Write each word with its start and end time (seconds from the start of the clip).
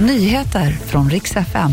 Nyheter 0.00 0.70
från 0.70 1.10
riks 1.10 1.36
FM. 1.36 1.70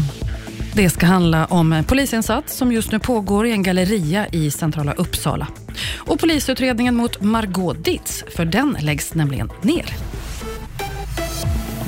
Det 0.73 0.89
ska 0.89 1.05
handla 1.05 1.45
om 1.45 1.73
en 1.73 1.83
polisinsats 1.83 2.57
som 2.57 2.71
just 2.71 2.91
nu 2.91 2.99
pågår 2.99 3.47
i 3.47 3.51
en 3.51 3.63
galleria 3.63 4.27
i 4.27 4.51
centrala 4.51 4.93
Uppsala. 4.93 5.47
Och 5.95 6.19
polisutredningen 6.19 6.95
mot 6.95 7.21
Margot 7.21 7.85
Ditz, 7.85 8.23
för 8.35 8.45
den 8.45 8.77
läggs 8.81 9.13
nämligen 9.13 9.49
ner. 9.61 9.85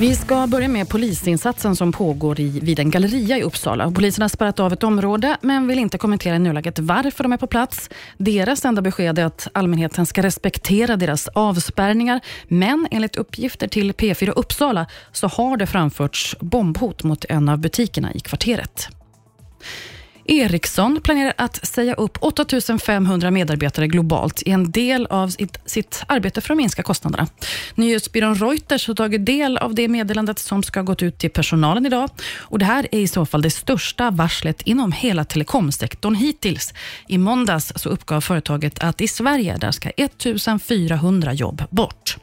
Vi 0.00 0.14
ska 0.14 0.46
börja 0.46 0.68
med 0.68 0.88
polisinsatsen 0.88 1.76
som 1.76 1.92
pågår 1.92 2.40
i, 2.40 2.60
vid 2.60 2.78
en 2.78 2.90
galleria 2.90 3.38
i 3.38 3.42
Uppsala. 3.42 3.90
Polisen 3.90 4.22
har 4.22 4.28
spärrat 4.28 4.60
av 4.60 4.72
ett 4.72 4.82
område 4.82 5.36
men 5.40 5.66
vill 5.66 5.78
inte 5.78 5.98
kommentera 5.98 6.36
i 6.36 6.38
nuläget 6.38 6.78
varför 6.78 7.22
de 7.24 7.32
är 7.32 7.36
på 7.36 7.46
plats. 7.46 7.90
Deras 8.16 8.64
enda 8.64 8.82
besked 8.82 9.18
är 9.18 9.24
att 9.24 9.48
allmänheten 9.52 10.06
ska 10.06 10.22
respektera 10.22 10.96
deras 10.96 11.28
avspärrningar. 11.28 12.20
Men 12.48 12.88
enligt 12.90 13.16
uppgifter 13.16 13.68
till 13.68 13.92
P4 13.92 14.32
Uppsala 14.36 14.86
så 15.12 15.26
har 15.26 15.56
det 15.56 15.66
framförts 15.66 16.36
bombhot 16.40 17.04
mot 17.04 17.24
en 17.24 17.48
av 17.48 17.58
butikerna 17.58 18.14
i 18.14 18.20
kvarteret. 18.20 18.88
Ericsson 20.28 21.00
planerar 21.02 21.32
att 21.36 21.66
säga 21.66 21.94
upp 21.94 22.18
8 22.20 22.44
500 22.82 23.30
medarbetare 23.30 23.86
globalt 23.86 24.42
i 24.42 24.50
en 24.50 24.70
del 24.70 25.06
av 25.06 25.28
sitt, 25.64 26.02
arbete 26.06 26.40
för 26.40 26.54
att 26.54 26.58
minska 26.58 26.82
kostnaderna. 26.82 27.26
Nyhetsbyrån 27.74 28.34
Reuters 28.34 28.88
har 28.88 28.94
tagit 28.94 29.26
del 29.26 29.58
av 29.58 29.74
det 29.74 29.88
meddelandet 29.88 30.38
som 30.38 30.62
ska 30.62 30.80
ha 30.80 30.84
gått 30.84 31.02
ut 31.02 31.18
till 31.18 31.30
personalen 31.30 31.86
idag. 31.86 32.10
Och 32.38 32.58
Det 32.58 32.64
här 32.64 32.88
är 32.92 32.98
i 32.98 33.08
så 33.08 33.26
fall 33.26 33.42
det 33.42 33.50
största 33.50 34.10
varslet 34.10 34.62
inom 34.62 34.92
hela 34.92 35.24
telekomsektorn 35.24 36.14
hittills. 36.14 36.74
I 37.06 37.18
måndags 37.18 37.72
så 37.76 37.88
uppgav 37.88 38.20
företaget 38.20 38.78
att 38.78 39.00
i 39.00 39.08
Sverige 39.08 39.56
där 39.56 39.70
ska 39.70 39.90
1 39.90 40.26
400 40.68 41.32
jobb 41.32 41.62
bort 41.70 42.16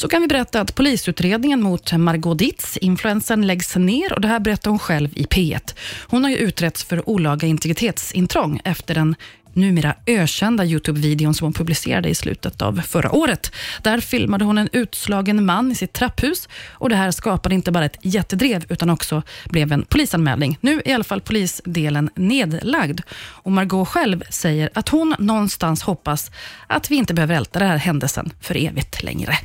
så 0.00 0.08
kan 0.08 0.22
vi 0.22 0.28
berätta 0.28 0.60
att 0.60 0.74
polisutredningen 0.74 1.62
mot 1.62 1.92
Margot 1.92 2.38
Dietz, 2.38 2.76
influensen, 2.76 3.46
läggs 3.46 3.76
ner 3.76 4.12
och 4.12 4.20
det 4.20 4.28
här 4.28 4.40
berättar 4.40 4.70
hon 4.70 4.78
själv 4.78 5.08
i 5.14 5.24
P1. 5.24 5.74
Hon 6.06 6.24
har 6.24 6.30
ju 6.30 6.36
utretts 6.36 6.84
för 6.84 7.08
olaga 7.08 7.48
integritetsintrång 7.48 8.60
efter 8.64 8.94
den 8.94 9.14
numera 9.52 9.94
ökända 10.06 10.64
Youtube-videon 10.64 11.34
som 11.34 11.44
hon 11.44 11.52
publicerade 11.52 12.08
i 12.08 12.14
slutet 12.14 12.62
av 12.62 12.80
förra 12.80 13.12
året. 13.12 13.52
Där 13.82 14.00
filmade 14.00 14.44
hon 14.44 14.58
en 14.58 14.68
utslagen 14.72 15.44
man 15.44 15.72
i 15.72 15.74
sitt 15.74 15.92
trapphus 15.92 16.48
och 16.70 16.88
det 16.88 16.96
här 16.96 17.10
skapade 17.10 17.54
inte 17.54 17.72
bara 17.72 17.84
ett 17.84 17.98
jättedrev 18.02 18.64
utan 18.68 18.90
också 18.90 19.22
blev 19.44 19.72
en 19.72 19.82
polisanmälning. 19.82 20.58
Nu 20.60 20.82
är 20.84 20.88
i 20.88 20.92
alla 20.92 21.04
fall 21.04 21.20
polisdelen 21.20 22.10
nedlagd 22.14 23.00
och 23.12 23.52
Margot 23.52 23.88
själv 23.88 24.22
säger 24.30 24.70
att 24.74 24.88
hon 24.88 25.14
någonstans 25.18 25.82
hoppas 25.82 26.30
att 26.66 26.90
vi 26.90 26.96
inte 26.96 27.14
behöver 27.14 27.34
älta 27.34 27.58
den 27.58 27.68
här 27.68 27.76
händelsen 27.76 28.32
för 28.40 28.56
evigt 28.56 29.02
längre. 29.02 29.38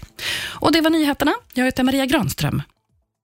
Och 0.66 0.72
Det 0.72 0.82
var 0.82 0.90
nyheterna. 0.90 1.34
Jag 1.54 1.66
heter 1.66 1.84
Maria 1.84 2.06
Granström. 2.06 2.62